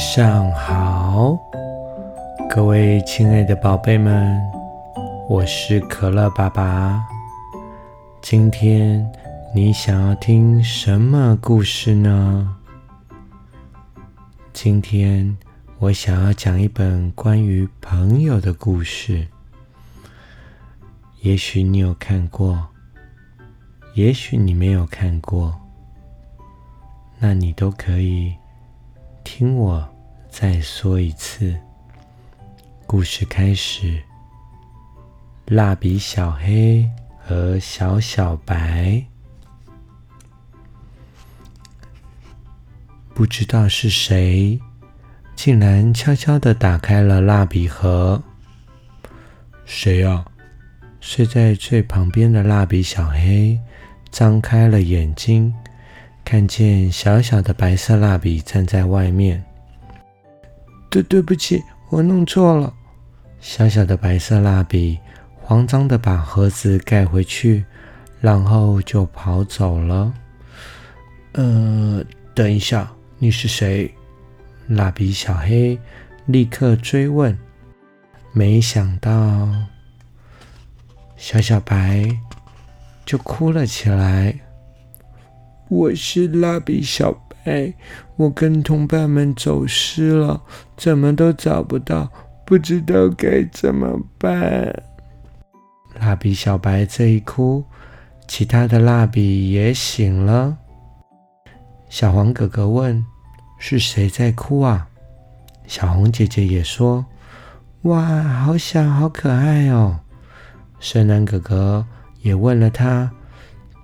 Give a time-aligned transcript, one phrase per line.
[0.00, 1.38] 上好，
[2.48, 4.40] 各位亲爱的宝贝们，
[5.28, 7.06] 我是可乐爸爸。
[8.22, 9.06] 今天
[9.54, 12.56] 你想要听什么故事呢？
[14.54, 15.36] 今天
[15.78, 19.28] 我想要讲一本关于朋友的故事。
[21.20, 22.68] 也许你有看过，
[23.92, 25.54] 也许你没有看过，
[27.18, 28.34] 那你都可以。
[29.32, 29.88] 听我
[30.28, 31.56] 再说一次。
[32.84, 34.02] 故事开始。
[35.46, 36.84] 蜡笔小黑
[37.16, 39.00] 和小小白，
[43.14, 44.58] 不知道是谁，
[45.36, 48.20] 竟然悄悄的打开了蜡笔盒。
[49.64, 50.24] 谁呀？
[51.00, 53.56] 睡在最旁边的蜡笔小黑
[54.10, 55.54] 张开了眼睛。
[56.30, 59.44] 看见小小的白色蜡笔站在外面，
[60.88, 62.72] 对，对不起，我弄错了。
[63.40, 64.96] 小小的白色蜡笔
[65.40, 67.64] 慌张的把盒子盖回去，
[68.20, 70.14] 然后就跑走了。
[71.32, 72.00] 呃，
[72.32, 73.92] 等一下，你是谁？
[74.68, 75.76] 蜡笔小黑
[76.26, 77.36] 立刻追问。
[78.30, 79.48] 没想到，
[81.16, 82.08] 小小白
[83.04, 84.32] 就哭了起来。
[85.70, 87.12] 我是蜡笔小
[87.44, 87.72] 白，
[88.16, 90.42] 我跟同伴们走失了，
[90.76, 92.10] 怎么都找不到，
[92.44, 94.82] 不知道该怎么办。
[96.00, 97.64] 蜡笔小白这一哭，
[98.26, 100.58] 其他的蜡笔也醒了。
[101.88, 103.06] 小黄哥哥问
[103.56, 104.88] ：“是谁在哭啊？”
[105.68, 107.06] 小红姐姐也说
[107.82, 110.00] ：“哇，好小，好可爱哦。”
[110.80, 111.86] 深蓝哥哥
[112.22, 113.12] 也问了他：“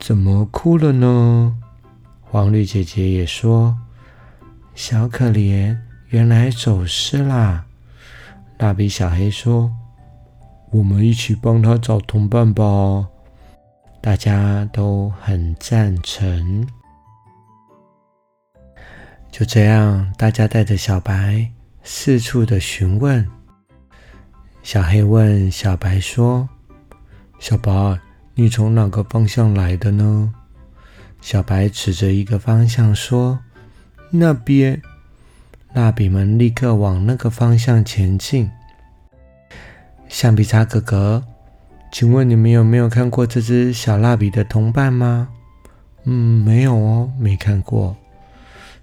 [0.00, 1.56] 怎么哭了呢？”
[2.30, 3.76] 黄绿姐姐也说
[4.74, 5.76] ：“小可怜，
[6.08, 7.64] 原来走失啦。”
[8.58, 9.70] 蜡笔小黑说
[10.70, 13.06] ：“我们一起帮他找同伴吧。”
[14.02, 16.66] 大家都很赞成。
[19.30, 21.50] 就这样，大家带着小白
[21.82, 23.26] 四处的询问。
[24.62, 26.48] 小黑问小白说
[27.38, 27.98] ：“小白，
[28.34, 30.32] 你从哪个方向来的呢？”
[31.26, 33.40] 小白指着一个方向说
[34.10, 34.80] ：“那边。”
[35.74, 38.48] 蜡笔们立刻往那个方向前进。
[40.06, 41.24] 橡皮擦哥哥，
[41.90, 45.28] 请问你们有没有看过这只小蜡笔的同伴吗？
[46.04, 47.96] 嗯，没有哦，没看过。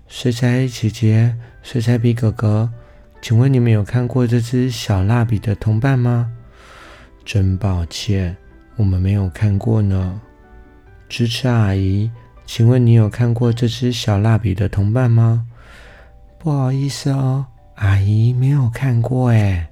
[0.09, 2.69] 水彩姐姐、水彩笔哥哥，
[3.21, 6.29] 请问你们有看过这只小蜡笔的同伴吗？
[7.23, 8.35] 真抱歉，
[8.75, 10.19] 我们没有看过呢。
[11.07, 12.11] 支持阿姨。
[12.55, 15.47] 请问你有看过这只小蜡笔的同伴吗？
[16.37, 19.67] 不好意思哦，阿姨没有看过哎。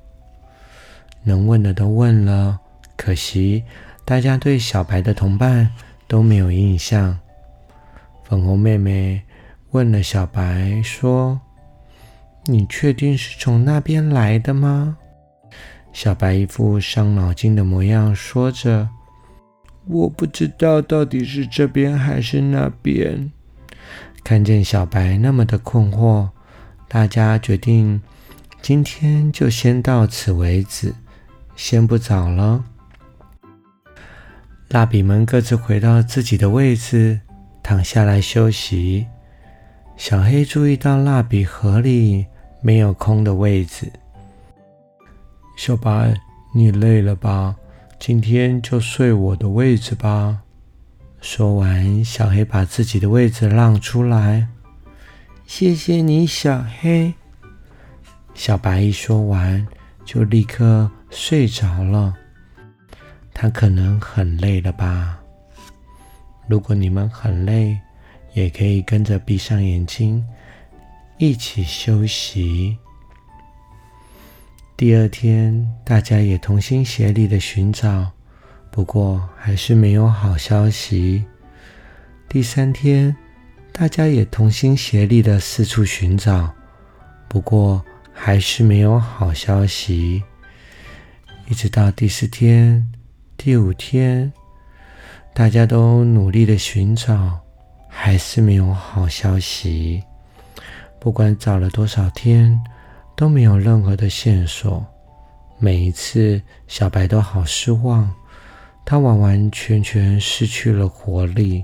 [1.21, 2.59] 能问的都问了，
[2.97, 3.63] 可惜
[4.03, 5.69] 大家对小白的同伴
[6.07, 7.19] 都没有印象。
[8.23, 9.21] 粉红妹妹
[9.69, 11.39] 问了小白说
[12.49, 14.97] ：“你确定是从那边来的吗？”
[15.93, 18.89] 小白一副伤脑筋的模样，说着。
[19.91, 23.29] 我不知道到底是这边还是那边。
[24.23, 26.29] 看见小白那么的困惑，
[26.87, 28.01] 大家决定
[28.61, 30.95] 今天就先到此为止，
[31.57, 32.63] 先不找了。
[34.69, 37.19] 蜡笔们各自回到自己的位置，
[37.61, 39.07] 躺下来休息。
[39.97, 42.25] 小黑注意到蜡笔盒里
[42.61, 43.91] 没有空的位置。
[45.57, 46.15] 小白，
[46.55, 47.57] 你累了吧？
[48.01, 50.41] 今天就睡我的位置吧。
[51.21, 54.47] 说完，小黑把自己的位置让出来。
[55.45, 57.13] 谢谢你，小黑。
[58.33, 59.67] 小白一说完，
[60.03, 62.15] 就立刻睡着了。
[63.35, 65.19] 他可能很累了吧？
[66.47, 67.79] 如果你们很累，
[68.33, 70.25] 也可以跟着闭上眼睛，
[71.19, 72.75] 一起休息。
[74.81, 78.09] 第二天，大家也同心协力的寻找，
[78.71, 81.23] 不过还是没有好消息。
[82.27, 83.15] 第三天，
[83.71, 86.51] 大家也同心协力的四处寻找，
[87.27, 87.79] 不过
[88.11, 90.23] 还是没有好消息。
[91.47, 92.91] 一直到第四天、
[93.37, 94.33] 第五天，
[95.31, 97.39] 大家都努力的寻找，
[97.87, 100.01] 还是没有好消息。
[100.99, 102.59] 不管找了多少天。
[103.21, 104.83] 都没有任何的线索，
[105.59, 108.11] 每一次小白都好失望，
[108.83, 111.63] 他完完全全失去了活力。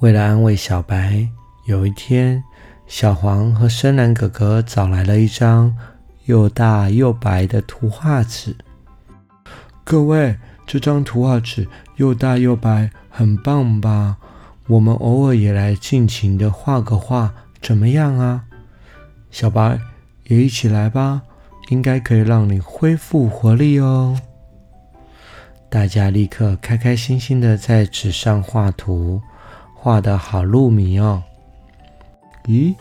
[0.00, 1.24] 为了安慰小白，
[1.66, 2.42] 有一天，
[2.88, 5.72] 小黄和深蓝哥哥找来了一张
[6.24, 8.56] 又大又白的图画纸。
[9.84, 10.36] 各位，
[10.66, 14.16] 这张图画纸又大又白，很棒吧？
[14.66, 18.46] 我们偶尔也来尽情的画个画，怎么样啊？
[19.32, 19.80] 小白，
[20.24, 21.22] 也一起来吧，
[21.70, 24.20] 应该可以让你恢复活力哦。
[25.70, 29.22] 大家立刻开开心心的在纸上画图，
[29.74, 31.22] 画的好入迷哦。
[32.44, 32.74] 咦，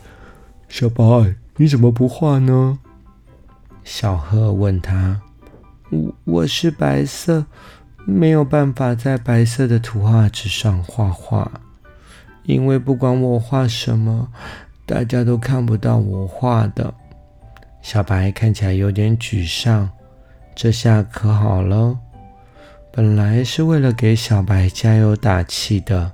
[0.68, 2.78] 小白，你怎么不画呢？
[3.86, 5.22] 小贺问他。
[5.90, 7.46] 我我是白色，
[8.06, 11.50] 没有办法在白色的图画纸上画画，
[12.44, 14.28] 因为不管我画什么，
[14.86, 16.94] 大家都看不到我画的。
[17.82, 19.90] 小白看起来有点沮丧，
[20.54, 21.98] 这下可好了。
[22.92, 26.12] 本来是为了给小白加油打气的，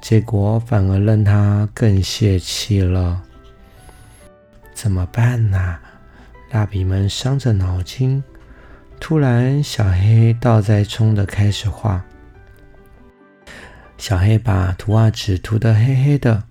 [0.00, 3.22] 结果反而让他更泄气了。
[4.72, 5.76] 怎么办呢？
[6.50, 8.22] 蜡笔们伤着脑筋。
[9.00, 12.02] 突然，小黑倒栽葱的开始画。
[13.98, 16.44] 小黑把图画纸涂得黑黑的。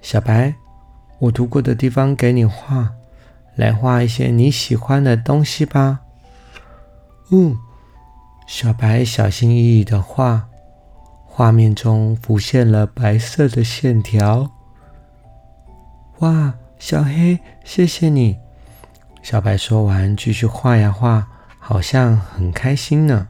[0.00, 0.54] 小白，
[1.18, 2.92] 我涂过的地方给你画，
[3.54, 6.00] 来画一些你喜欢的东西吧。
[7.30, 7.56] 嗯。
[8.46, 10.48] 小白小心翼翼的画，
[11.26, 14.50] 画面中浮现了白色的线条。
[16.20, 18.38] 哇，小黑，谢谢你！
[19.22, 21.28] 小白说完，继续画呀画，
[21.58, 23.28] 好像很开心呢。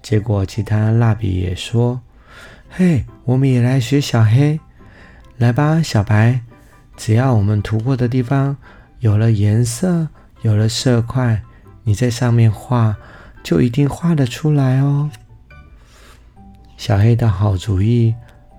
[0.00, 2.00] 结果其他蜡笔也说
[2.70, 4.58] ：“嘿，我们也来学小黑，
[5.38, 6.40] 来吧，小白！
[6.96, 8.56] 只要我们涂过的地方
[9.00, 10.08] 有了颜色，
[10.42, 11.42] 有了色块，
[11.84, 12.96] 你在上面画。”
[13.42, 15.10] 就一定画得出来哦！
[16.76, 18.14] 小黑的好主意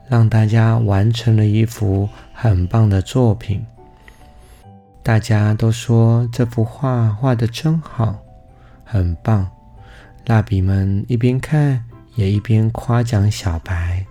[0.09, 3.65] 让大家完成了一幅很棒的作品。
[5.01, 8.19] 大家都说这幅画画的真好，
[8.83, 9.49] 很棒。
[10.25, 11.85] 蜡笔们一边看
[12.15, 14.02] 也一边夸奖小白。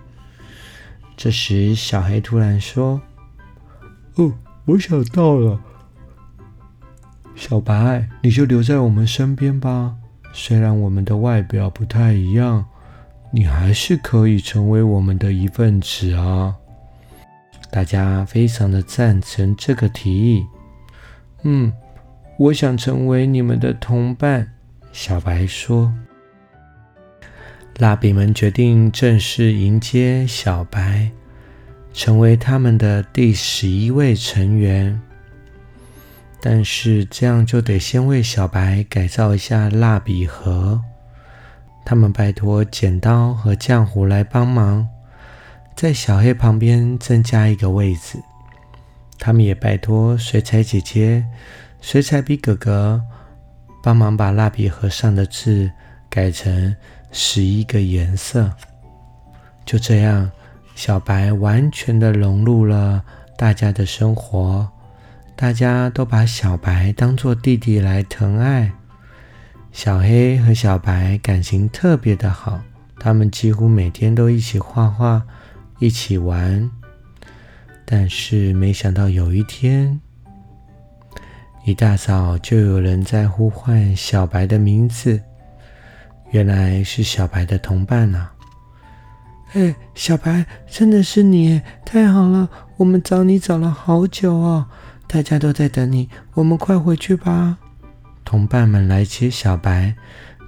[1.15, 3.01] 这时，小黑突然说
[4.15, 4.33] ：“哦，
[4.65, 5.59] 我想到了，
[7.35, 9.95] 小白，你就留在我们身边吧。”
[10.33, 12.65] 虽然我们的外表不太一样，
[13.31, 16.55] 你还是可以成为我们的一份子啊！
[17.69, 20.43] 大家非常的赞成这个提议。
[21.43, 21.71] 嗯，
[22.37, 24.47] 我想成为你们的同伴。
[24.91, 25.93] 小白说。
[27.77, 31.09] 蜡笔们决定正式迎接小白，
[31.91, 35.01] 成为他们的第十一位成员。
[36.39, 40.79] 但是这样就得先为小白改造一下蜡笔盒。
[41.83, 44.87] 他们拜托剪刀和浆糊来帮忙，
[45.75, 48.19] 在小黑旁边增加一个位置。
[49.17, 51.25] 他们也拜托水彩姐姐、
[51.81, 53.01] 水彩笔哥哥
[53.81, 55.71] 帮忙把蜡笔盒上的字
[56.09, 56.75] 改成
[57.13, 58.51] 十一个颜色。
[59.65, 60.29] 就这样，
[60.75, 63.01] 小白完全的融入了
[63.37, 64.67] 大家的生活。
[65.35, 68.71] 大家都把小白当做弟弟来疼爱。
[69.71, 72.61] 小黑和小白感情特别的好，
[72.99, 75.23] 他们几乎每天都一起画画，
[75.79, 76.69] 一起玩。
[77.85, 79.99] 但是没想到有一天，
[81.65, 85.19] 一大早就有人在呼唤小白的名字，
[86.33, 88.27] 原来是小白的同伴呐！
[89.53, 92.49] 哎，小白，真的是你，太好了！
[92.77, 94.65] 我们找你找了好久哦。
[95.05, 97.59] 大家都在等你，我们快回去吧！
[98.25, 99.93] 同伴们来接小白，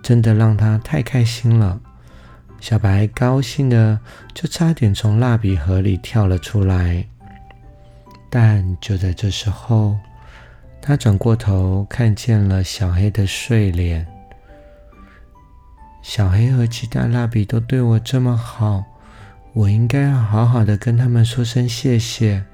[0.02, 1.80] 真的让他太开心了。
[2.60, 4.00] 小白高兴的
[4.34, 7.06] 就差点从蜡笔盒里跳了出来。
[8.32, 9.96] 但就在这时候，
[10.82, 14.08] 他转过头看见了小黑的睡脸。
[16.08, 18.84] 小黑和其他蜡笔都对我这么好，
[19.54, 22.46] 我应该要好好的跟他们说声谢谢。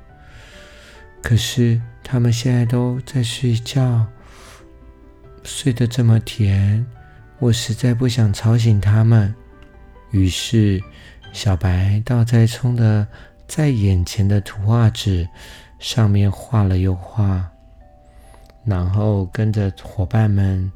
[1.22, 1.82] 可是。
[2.04, 4.06] 他们现在都在睡觉，
[5.44, 6.86] 睡得这么甜，
[7.40, 9.34] 我实在不想吵醒他们。
[10.10, 10.82] 于是，
[11.32, 13.08] 小白倒栽葱的
[13.48, 15.26] 在眼前的图画纸
[15.80, 17.50] 上面画了又画，
[18.66, 20.70] 然后跟着伙伴们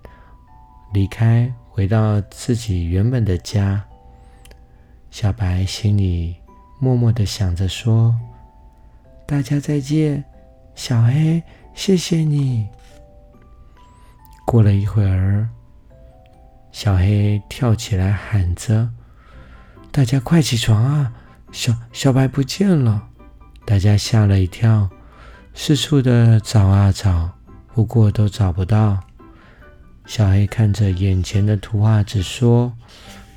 [0.94, 3.84] 离开，回到自己原本的家。
[5.12, 6.34] 小白心里
[6.80, 8.16] 默默的想着说
[9.28, 10.24] ：“大家再见。”
[10.74, 12.66] 小黑，谢谢你。
[14.46, 15.50] 过了一会儿，
[16.72, 18.90] 小黑跳起来喊着
[19.92, 21.12] ：“大家快起床啊！
[21.52, 23.10] 小小白不见了！”
[23.68, 24.90] 大家吓了一跳，
[25.54, 27.32] 四处的找啊找，
[27.74, 28.98] 不过都找不到。
[30.06, 32.74] 小黑看着眼前的图画纸说：“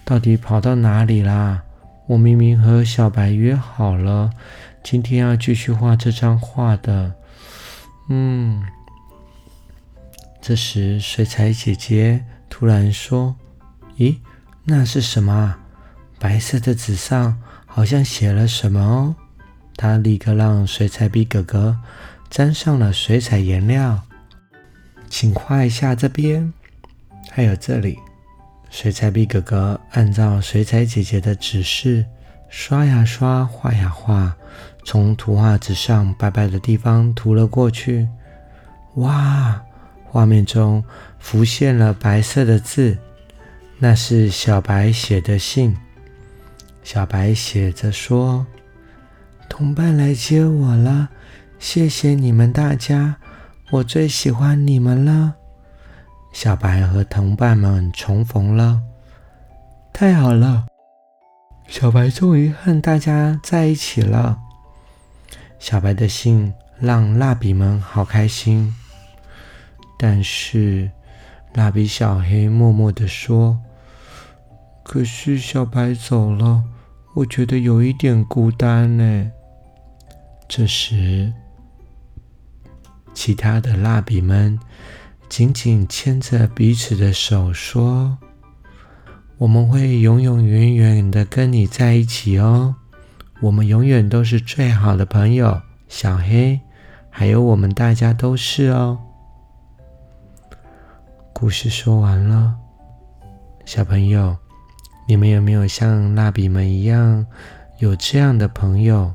[0.04, 1.62] 到底跑到哪里啦？
[2.06, 4.30] 我明明和小白约好了，
[4.82, 7.14] 今天要继续画这张画的。”
[8.08, 8.62] 嗯。
[10.40, 13.36] 这时，水彩姐姐突然说
[13.98, 14.16] ：“咦，
[14.64, 15.56] 那是什么？
[16.18, 19.16] 白色的纸上好像写了什么哦。”
[19.76, 21.78] 她立刻让水彩笔哥哥
[22.30, 24.02] 沾上了水彩颜料，
[25.10, 26.52] 请画一下这边，
[27.30, 27.98] 还有这里。
[28.70, 32.04] 水彩笔哥哥按照水彩姐姐的指示，
[32.48, 34.36] 刷呀刷，画呀画，
[34.84, 38.08] 从图画纸上白白的地方涂了过去。
[38.96, 39.62] 哇！
[40.04, 40.82] 画面中
[41.18, 42.96] 浮现了白色的字，
[43.78, 45.76] 那是小白写的信。
[46.82, 48.46] 小白写着说。
[49.48, 51.08] 同伴来接我了，
[51.58, 53.16] 谢谢你们大家，
[53.70, 55.34] 我最喜欢你们了。
[56.40, 58.80] 小白和同伴们重逢了，
[59.92, 60.66] 太好了！
[61.66, 64.38] 小白终于和大家在一起了。
[65.58, 68.72] 小白的信让蜡笔们好开心，
[69.98, 70.88] 但是
[71.54, 73.58] 蜡笔小黑默默的说
[74.84, 76.62] ：“可是小白走了，
[77.16, 79.32] 我觉得有一点孤单呢。”
[80.46, 81.32] 这时，
[83.12, 84.56] 其他的蜡笔们
[85.28, 88.18] 紧紧牵着彼此的手，说
[89.36, 92.74] ：“我们会永永远远的跟你在一起哦，
[93.42, 96.60] 我们永远都是最好的朋友。”小黑，
[97.08, 98.98] 还有我们大家都是哦。
[101.32, 102.54] 故事说完了，
[103.64, 104.36] 小朋友，
[105.06, 107.24] 你们有没有像蜡笔们一样
[107.78, 109.12] 有这样的朋友？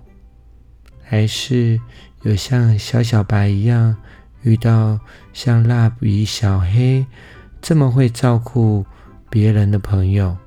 [1.03, 1.79] 还是
[2.23, 3.95] 有像小小白一样
[4.43, 4.99] 遇到
[5.33, 7.05] 像蜡笔小黑
[7.61, 8.85] 这么会照顾
[9.29, 10.37] 别人的朋友。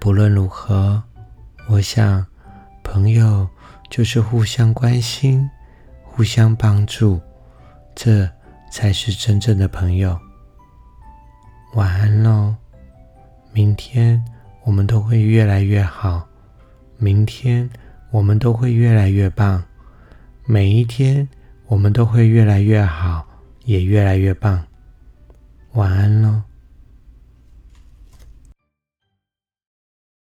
[0.00, 1.02] 不论如何，
[1.68, 2.26] 我想
[2.82, 3.48] 朋友
[3.88, 5.48] 就是互相关心、
[6.02, 7.20] 互相帮助，
[7.94, 8.28] 这
[8.70, 10.18] 才是真正的朋友。
[11.74, 12.54] 晚安喽！
[13.52, 14.22] 明天
[14.64, 16.28] 我们都会越来越好。
[16.98, 17.70] 明天。
[18.10, 19.60] 我们都会越来越棒，
[20.46, 21.28] 每一天
[21.66, 23.26] 我们都会越来越好，
[23.64, 24.64] 也越来越棒。
[25.72, 26.42] 晚安喽。